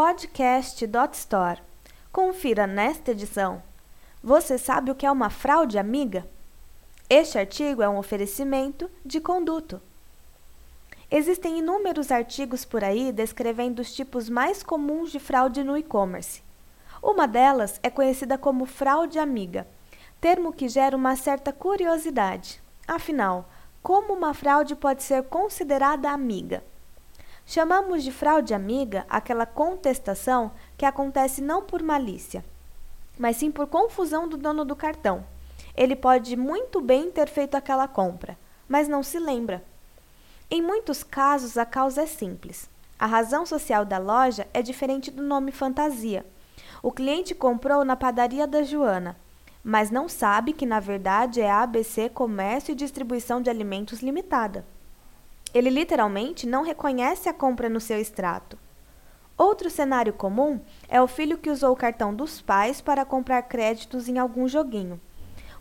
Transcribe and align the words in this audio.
podcast.store. 0.00 1.60
Confira 2.10 2.66
nesta 2.66 3.10
edição. 3.10 3.62
Você 4.24 4.56
sabe 4.56 4.90
o 4.90 4.94
que 4.94 5.04
é 5.04 5.10
uma 5.10 5.28
fraude 5.28 5.78
amiga? 5.78 6.26
Este 7.10 7.38
artigo 7.38 7.82
é 7.82 7.88
um 7.88 7.98
oferecimento 7.98 8.90
de 9.04 9.20
conduto. 9.20 9.78
Existem 11.10 11.58
inúmeros 11.58 12.10
artigos 12.10 12.64
por 12.64 12.82
aí 12.82 13.12
descrevendo 13.12 13.82
os 13.82 13.94
tipos 13.94 14.30
mais 14.30 14.62
comuns 14.62 15.12
de 15.12 15.20
fraude 15.20 15.62
no 15.62 15.76
e-commerce. 15.76 16.42
Uma 17.02 17.28
delas 17.28 17.78
é 17.82 17.90
conhecida 17.90 18.38
como 18.38 18.64
fraude 18.64 19.18
amiga, 19.18 19.68
termo 20.18 20.50
que 20.50 20.66
gera 20.66 20.96
uma 20.96 21.14
certa 21.14 21.52
curiosidade. 21.52 22.62
Afinal, 22.88 23.50
como 23.82 24.14
uma 24.14 24.32
fraude 24.32 24.74
pode 24.74 25.02
ser 25.02 25.24
considerada 25.24 26.08
amiga? 26.08 26.64
Chamamos 27.52 28.04
de 28.04 28.12
fraude 28.12 28.54
amiga 28.54 29.04
aquela 29.10 29.44
contestação 29.44 30.52
que 30.78 30.86
acontece 30.86 31.42
não 31.42 31.60
por 31.60 31.82
malícia, 31.82 32.44
mas 33.18 33.38
sim 33.38 33.50
por 33.50 33.66
confusão 33.66 34.28
do 34.28 34.36
dono 34.36 34.64
do 34.64 34.76
cartão. 34.76 35.26
Ele 35.76 35.96
pode 35.96 36.36
muito 36.36 36.80
bem 36.80 37.10
ter 37.10 37.28
feito 37.28 37.56
aquela 37.56 37.88
compra, 37.88 38.38
mas 38.68 38.86
não 38.86 39.02
se 39.02 39.18
lembra. 39.18 39.64
Em 40.48 40.62
muitos 40.62 41.02
casos, 41.02 41.58
a 41.58 41.66
causa 41.66 42.02
é 42.02 42.06
simples. 42.06 42.70
A 42.96 43.06
razão 43.06 43.44
social 43.44 43.84
da 43.84 43.98
loja 43.98 44.46
é 44.54 44.62
diferente 44.62 45.10
do 45.10 45.24
nome 45.24 45.50
fantasia. 45.50 46.24
O 46.80 46.92
cliente 46.92 47.34
comprou 47.34 47.84
na 47.84 47.96
padaria 47.96 48.46
da 48.46 48.62
Joana, 48.62 49.16
mas 49.64 49.90
não 49.90 50.08
sabe 50.08 50.52
que 50.52 50.64
na 50.64 50.78
verdade 50.78 51.40
é 51.40 51.50
a 51.50 51.62
ABC 51.62 52.10
Comércio 52.10 52.70
e 52.70 52.76
Distribuição 52.76 53.42
de 53.42 53.50
Alimentos 53.50 54.02
Limitada. 54.02 54.64
Ele 55.52 55.70
literalmente 55.70 56.46
não 56.46 56.62
reconhece 56.62 57.28
a 57.28 57.32
compra 57.32 57.68
no 57.68 57.80
seu 57.80 57.98
extrato. 57.98 58.58
Outro 59.36 59.70
cenário 59.70 60.12
comum 60.12 60.60
é 60.88 61.00
o 61.00 61.08
filho 61.08 61.38
que 61.38 61.50
usou 61.50 61.72
o 61.72 61.76
cartão 61.76 62.14
dos 62.14 62.40
pais 62.42 62.80
para 62.80 63.04
comprar 63.04 63.42
créditos 63.42 64.08
em 64.08 64.18
algum 64.18 64.46
joguinho, 64.46 65.00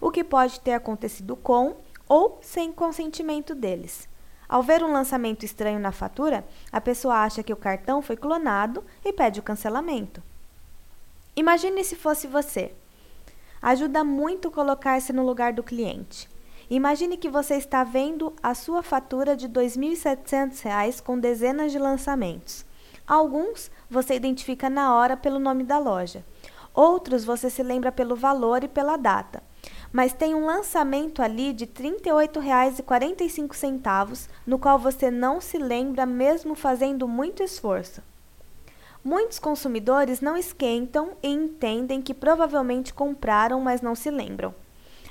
o 0.02 0.12
que 0.12 0.24
pode 0.24 0.60
ter 0.60 0.74
acontecido 0.74 1.36
com 1.36 1.78
ou 2.08 2.40
sem 2.42 2.72
consentimento 2.72 3.56
deles. 3.56 4.10
Ao 4.50 4.64
ver 4.64 4.84
um 4.84 4.92
lançamento 4.92 5.46
estranho 5.46 5.80
na 5.80 5.92
fatura, 5.92 6.44
a 6.72 6.82
pessoa 6.82 7.24
acha 7.24 7.44
que 7.44 7.54
o 7.54 7.58
cartão 7.58 8.02
foi 8.02 8.18
clonado 8.18 8.84
e 9.06 9.14
pede 9.14 9.40
o 9.40 9.44
cancelamento. 9.44 10.22
Imagine 11.36 11.84
se 11.84 11.96
fosse 11.96 12.28
você. 12.28 12.74
Ajuda 13.62 14.04
muito 14.04 14.50
colocar-se 14.52 15.14
no 15.14 15.26
lugar 15.26 15.54
do 15.54 15.64
cliente. 15.64 16.28
Imagine 16.70 17.18
que 17.18 17.30
você 17.30 17.56
está 17.56 17.84
vendo 17.84 18.32
a 18.44 18.54
sua 18.54 18.84
fatura 18.84 19.36
de 19.36 19.48
R$ 19.48 19.54
2.700 19.54 21.02
com 21.02 21.18
dezenas 21.18 21.72
de 21.72 21.80
lançamentos. 21.80 22.64
Alguns 23.08 23.72
você 23.90 24.14
identifica 24.14 24.70
na 24.70 24.94
hora 24.94 25.18
pelo 25.18 25.40
nome 25.40 25.64
da 25.64 25.80
loja. 25.80 26.24
Outros 26.72 27.26
você 27.26 27.50
se 27.50 27.64
lembra 27.64 27.92
pelo 27.92 28.16
valor 28.16 28.64
e 28.64 28.68
pela 28.68 28.98
data. 28.98 29.42
Mas 29.92 30.14
tem 30.14 30.36
um 30.36 30.46
lançamento 30.46 31.24
ali 31.24 31.54
de 31.54 31.66
R$ 31.66 31.72
38,45, 32.04 34.30
no 34.46 34.60
qual 34.60 34.78
você 34.78 35.10
não 35.10 35.42
se 35.42 35.58
lembra 35.58 36.06
mesmo 36.06 36.54
fazendo 36.54 37.08
muito 37.08 37.42
esforço. 37.42 38.04
Muitos 39.04 39.40
consumidores 39.40 40.22
não 40.22 40.38
esquentam 40.38 41.14
e 41.24 41.30
entendem 41.30 42.00
que 42.00 42.14
provavelmente 42.14 42.94
compraram, 42.94 43.60
mas 43.60 43.82
não 43.82 43.96
se 43.96 44.12
lembram. 44.12 44.54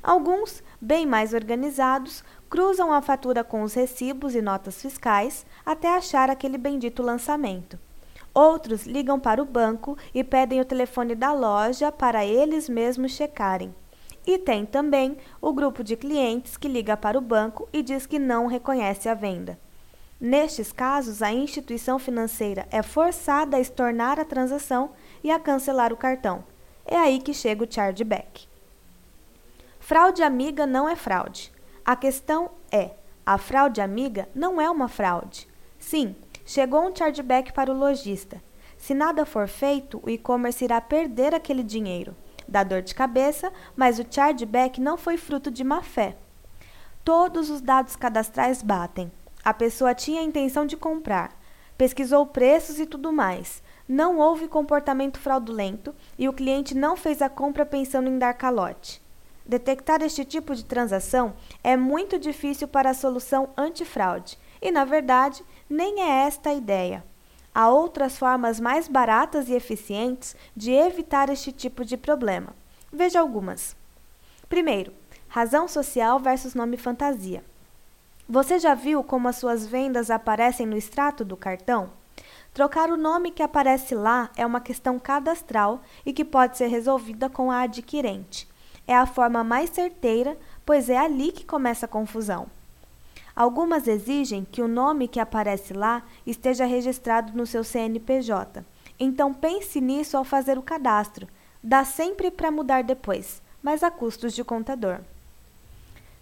Alguns, 0.01 0.63
bem 0.81 1.07
mais 1.07 1.35
organizados, 1.35 2.25
cruzam 2.49 2.93
a 2.93 3.03
fatura 3.03 3.45
com 3.45 3.63
os 3.63 3.75
recibos 3.75 4.35
e 4.35 4.43
notas 4.43 4.81
fiscais 4.81 5.45
até 5.65 5.89
achar 5.89 6.31
aquele 6.31 6.59
bendito 6.59 7.03
lançamento. 7.03 7.79
Outros 8.35 8.87
ligam 8.87 9.19
para 9.19 9.43
o 9.43 9.47
banco 9.47 9.97
e 10.15 10.23
pedem 10.23 10.61
o 10.61 10.65
telefone 10.65 11.15
da 11.15 11.33
loja 11.33 11.91
para 11.91 12.25
eles 12.25 12.69
mesmos 12.69 13.13
checarem. 13.13 13.75
E 14.27 14.39
tem 14.39 14.67
também 14.67 15.17
o 15.41 15.53
grupo 15.53 15.83
de 15.83 15.97
clientes 15.97 16.57
que 16.57 16.69
liga 16.69 16.97
para 16.97 17.19
o 17.19 17.23
banco 17.23 17.69
e 17.73 17.83
diz 17.83 18.07
que 18.07 18.19
não 18.19 18.47
reconhece 18.47 19.09
a 19.09 19.15
venda. 19.15 19.59
Nestes 20.21 20.73
casos, 20.73 21.23
a 21.23 21.33
instituição 21.33 21.97
financeira 21.99 22.67
é 22.71 22.83
forçada 22.83 23.57
a 23.57 23.61
estornar 23.61 24.19
a 24.19 24.25
transação 24.25 24.91
e 25.23 25.31
a 25.31 25.39
cancelar 25.39 25.93
o 25.93 25.97
cartão. 25.97 26.45
É 26.85 26.97
aí 26.97 27.21
que 27.21 27.33
chega 27.33 27.65
o 27.65 27.73
chargeback. 27.73 28.48
Fraude 29.89 30.23
amiga 30.23 30.67
não 30.67 30.87
é 30.87 30.95
fraude. 30.95 31.51
A 31.83 31.97
questão 31.97 32.51
é: 32.71 32.91
a 33.25 33.39
fraude 33.39 33.81
amiga 33.81 34.29
não 34.35 34.61
é 34.61 34.69
uma 34.71 34.87
fraude. 34.87 35.49
Sim, 35.79 36.15
chegou 36.45 36.87
um 36.87 36.95
chargeback 36.95 37.55
para 37.55 37.73
o 37.73 37.75
lojista. 37.75 38.39
Se 38.77 38.93
nada 38.93 39.25
for 39.25 39.49
feito, 39.49 39.99
o 40.05 40.11
e-commerce 40.11 40.63
irá 40.63 40.79
perder 40.79 41.35
aquele 41.35 41.63
dinheiro. 41.63 42.15
Dá 42.47 42.63
dor 42.63 42.83
de 42.83 42.95
cabeça, 42.95 43.51
mas 43.75 43.99
o 43.99 44.05
chargeback 44.07 44.79
não 44.79 44.99
foi 44.99 45.17
fruto 45.17 45.51
de 45.51 45.65
má 45.65 45.81
fé. 45.81 46.19
Todos 47.03 47.49
os 47.49 47.63
dados 47.63 47.97
cadastrais 47.97 48.63
batem. 48.63 49.11
A 49.43 49.55
pessoa 49.55 49.95
tinha 49.95 50.21
a 50.21 50.25
intenção 50.25 50.67
de 50.67 50.77
comprar, 50.77 51.35
pesquisou 51.79 52.27
preços 52.27 52.79
e 52.79 52.85
tudo 52.85 53.11
mais. 53.11 53.63
Não 53.89 54.19
houve 54.19 54.49
comportamento 54.49 55.19
fraudulento 55.19 55.95
e 56.19 56.29
o 56.29 56.35
cliente 56.35 56.75
não 56.75 56.95
fez 56.95 57.23
a 57.23 57.31
compra 57.31 57.65
pensando 57.65 58.11
em 58.11 58.19
dar 58.19 58.35
calote. 58.35 59.08
Detectar 59.49 60.03
este 60.03 60.27
tipo 60.27 60.55
de 60.55 60.63
transação 60.63 61.33
é 61.65 61.75
muito 61.75 62.19
difícil 62.19 62.69
para 62.69 62.91
a 62.91 62.95
solução 62.95 63.49
antifraude, 63.57 64.39
e 64.61 64.71
na 64.71 64.85
verdade 64.85 65.43
nem 65.71 66.03
é 66.03 66.27
esta 66.27 66.51
a 66.51 66.55
ideia. 66.55 67.03
Há 67.55 67.71
outras 67.71 68.19
formas 68.19 68.61
mais 68.61 68.89
baratas 68.89 69.49
e 69.49 69.55
eficientes 69.55 70.37
de 70.55 70.71
evitar 70.73 71.31
este 71.31 71.51
tipo 71.51 71.83
de 71.83 71.97
problema. 71.97 72.55
Veja 72.93 73.21
algumas. 73.21 73.75
Primeiro, 74.51 74.93
razão 75.29 75.67
social 75.67 76.21
versus 76.21 76.55
nome 76.55 76.77
fantasia. 76.77 77.43
Você 78.29 78.59
já 78.59 78.75
viu 78.75 79.03
como 79.03 79.29
as 79.29 79.37
suas 79.37 79.67
vendas 79.67 80.11
aparecem 80.11 80.67
no 80.67 80.77
extrato 80.77 81.25
do 81.25 81.39
cartão? 81.39 81.89
Trocar 82.53 82.91
o 82.91 82.99
nome 82.99 83.31
que 83.31 83.43
aparece 83.43 83.95
lá 83.95 84.31
é 84.37 84.45
uma 84.45 84.61
questão 84.61 84.99
cadastral 84.99 85.81
e 86.05 86.13
que 86.13 86.25
pode 86.25 86.59
ser 86.59 86.67
resolvida 86.67 87.31
com 87.31 87.51
a 87.51 87.63
adquirente 87.63 88.47
é 88.89 88.97
a 88.97 89.07
forma 89.07 89.45
mais 89.45 89.69
certeira, 89.69 90.37
pois 90.65 90.89
é 90.89 90.97
ali 90.97 91.31
que 91.31 91.45
começa 91.45 91.85
a 91.85 91.89
confusão. 91.89 92.47
Algumas 93.37 93.87
exigem 93.87 94.45
que 94.51 94.63
o 94.63 94.67
nome 94.67 95.07
que 95.07 95.21
aparece 95.21 95.75
lá 95.75 96.03
esteja 96.27 96.65
registrado 96.65 97.37
no 97.37 97.47
seu 97.47 97.63
CNPJ. 97.63 98.65
Então 98.99 99.33
pense 99.33 99.81
nisso 99.81 100.17
ao 100.17 100.25
fazer 100.25 100.59
o 100.59 100.63
cadastro. 100.63 101.29
Dá 101.63 101.85
sempre 101.85 102.31
para 102.31 102.51
mudar 102.51 102.83
depois, 102.83 103.43
mas 103.63 103.83
a 103.83 103.91
custos 103.91 104.35
de 104.35 104.43
contador. 104.43 105.01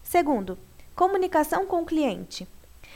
Segundo, 0.02 0.58
comunicação 0.94 1.66
com 1.66 1.82
o 1.82 1.86
cliente. 1.86 2.48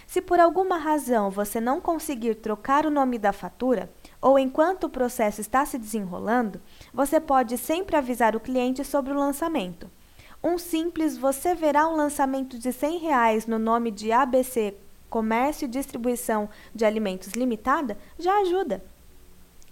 Se 0.07 0.21
por 0.21 0.41
alguma 0.41 0.79
razão 0.79 1.31
você 1.31 1.61
não 1.61 1.81
conseguir 1.81 2.35
trocar 2.35 2.85
o 2.85 2.91
nome 2.91 3.19
da 3.19 3.33
fatura, 3.33 3.89
ou 4.21 4.39
enquanto 4.39 4.85
o 4.85 4.91
processo 4.91 5.41
está 5.41 5.65
se 5.65 5.79
desenrolando, 5.79 6.61
você 6.93 7.19
pode 7.19 7.57
sempre 7.57 7.97
avisar 7.97 8.37
o 8.37 8.41
cliente 8.41 8.85
sobre 8.85 9.13
o 9.13 9.19
lançamento. 9.19 9.91
Um 10.43 10.59
simples 10.59 11.17
você 11.17 11.55
verá 11.55 11.89
um 11.89 11.97
lançamento 11.97 12.59
de 12.59 12.73
100 12.73 12.99
reais 12.99 13.47
no 13.47 13.59
nome 13.59 13.91
de 13.91 14.11
ABC 14.13 14.75
Comércio 15.09 15.65
e 15.67 15.69
Distribuição 15.69 16.49
de 16.75 16.85
Alimentos 16.85 17.33
Limitada 17.33 17.99
já 18.19 18.41
ajuda. 18.41 18.83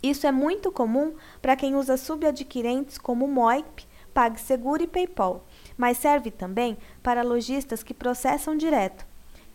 Isso 0.03 0.27
é 0.27 0.33
muito 0.33 0.71
comum 0.71 1.15
para 1.41 1.57
quem 1.57 1.75
usa 1.75 1.97
subadquirentes 1.97 2.99
como 2.99 3.27
Moip, 3.27 3.87
PagSeguro 4.13 4.83
e 4.83 4.87
PayPal, 4.87 5.45
mas 5.77 5.99
serve 5.99 6.31
também 6.31 6.77
para 7.03 7.23
lojistas 7.23 7.83
que 7.83 7.95
processam 7.95 8.57
direto. 8.57 9.07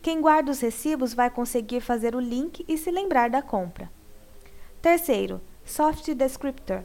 Quem 0.02 0.20
guarda 0.20 0.50
os 0.50 0.60
recibos 0.60 1.14
vai 1.14 1.30
conseguir 1.30 1.80
fazer 1.80 2.14
o 2.14 2.20
link 2.20 2.64
e 2.68 2.76
se 2.76 2.90
lembrar 2.90 3.30
da 3.30 3.40
compra. 3.40 3.90
Terceiro, 4.84 5.40
Soft 5.64 6.12
Descriptor. 6.12 6.82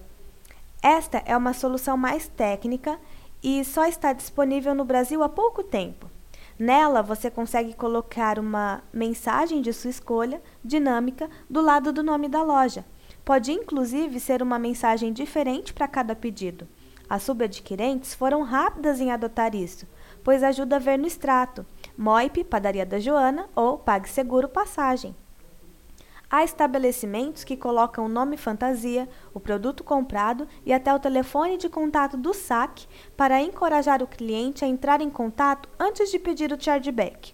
Esta 0.82 1.22
é 1.26 1.36
uma 1.36 1.52
solução 1.52 1.98
mais 1.98 2.30
técnica 2.30 2.98
e 3.44 3.62
só 3.66 3.84
está 3.86 4.14
disponível 4.14 4.74
no 4.74 4.86
Brasil 4.86 5.22
há 5.22 5.28
pouco 5.28 5.62
tempo. 5.62 6.10
Nela, 6.58 7.04
você 7.04 7.30
consegue 7.30 7.74
colocar 7.74 8.40
uma 8.40 8.82
mensagem 8.94 9.62
de 9.62 9.74
sua 9.74 9.90
escolha, 9.90 10.42
dinâmica, 10.64 11.30
do 11.50 11.60
lado 11.60 11.92
do 11.92 12.02
nome 12.02 12.30
da 12.30 12.42
loja. 12.42 12.86
Pode 13.26 13.52
inclusive 13.52 14.18
ser 14.22 14.42
uma 14.42 14.58
mensagem 14.58 15.12
diferente 15.12 15.74
para 15.74 15.86
cada 15.86 16.16
pedido. 16.16 16.70
As 17.10 17.24
subadquirentes 17.24 18.14
foram 18.14 18.44
rápidas 18.44 19.02
em 19.02 19.12
adotar 19.12 19.54
isso, 19.54 19.86
pois 20.24 20.42
ajuda 20.42 20.78
a 20.78 20.80
ver 20.80 20.98
no 20.98 21.06
extrato, 21.06 21.66
Moip, 21.98 22.46
Padaria 22.46 22.86
da 22.86 22.98
Joana 22.98 23.50
ou 23.54 23.78
PagSeguro 23.78 24.48
Passagem. 24.48 25.14
Há 26.32 26.44
estabelecimentos 26.44 27.44
que 27.44 27.58
colocam 27.58 28.06
o 28.06 28.10
nome 28.10 28.38
fantasia, 28.38 29.10
o 29.34 29.40
produto 29.40 29.84
comprado 29.84 30.48
e 30.64 30.72
até 30.72 30.94
o 30.94 31.00
telefone 31.00 31.58
de 31.58 31.68
contato 31.68 32.16
do 32.16 32.36
saque 32.36 32.88
para 33.18 33.42
encorajar 33.42 34.04
o 34.04 34.08
cliente 34.08 34.64
a 34.64 34.68
entrar 34.68 35.02
em 35.02 35.10
contato 35.10 35.68
antes 35.80 36.12
de 36.12 36.20
pedir 36.20 36.52
o 36.54 36.62
chargeback. 36.62 37.34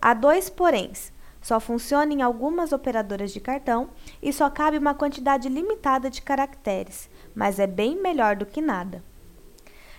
Há 0.00 0.14
dois 0.14 0.48
poréns. 0.48 1.12
Só 1.42 1.58
funciona 1.58 2.12
em 2.12 2.22
algumas 2.22 2.72
operadoras 2.72 3.32
de 3.32 3.40
cartão 3.40 3.90
e 4.22 4.32
só 4.32 4.48
cabe 4.50 4.78
uma 4.78 4.94
quantidade 4.94 5.48
limitada 5.48 6.10
de 6.10 6.22
caracteres, 6.22 7.08
mas 7.34 7.58
é 7.58 7.66
bem 7.66 8.00
melhor 8.00 8.36
do 8.36 8.46
que 8.46 8.60
nada. 8.60 9.02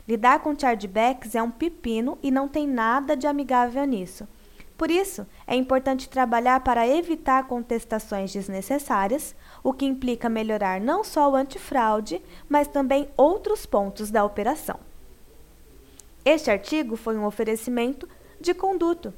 Lidar 0.07 0.39
com 0.39 0.57
chargebacks 0.57 1.36
é 1.36 1.44
um 1.44 1.51
pepino 1.51 2.18
e 2.24 2.31
não 2.31 2.47
tem 2.47 2.68
nada 2.68 3.15
de 3.15 3.27
amigável 3.27 3.86
nisso. 3.86 4.27
Por 4.79 4.89
isso, 4.89 5.27
é 5.45 5.55
importante 5.57 6.07
trabalhar 6.07 6.61
para 6.61 6.87
evitar 6.87 7.45
contestações 7.47 8.31
desnecessárias, 8.31 9.35
o 9.61 9.73
que 9.73 9.85
implica 9.85 10.29
melhorar 10.29 10.79
não 10.79 11.03
só 11.03 11.29
o 11.29 11.35
antifraude, 11.35 12.21
mas 12.47 12.69
também 12.69 13.09
outros 13.17 13.65
pontos 13.65 14.09
da 14.09 14.23
operação. 14.23 14.79
Este 16.23 16.49
artigo 16.49 16.95
foi 16.95 17.17
um 17.17 17.25
oferecimento 17.25 18.07
de 18.39 18.53
Conduto. 18.53 19.13